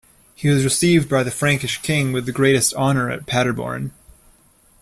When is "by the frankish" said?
1.07-1.79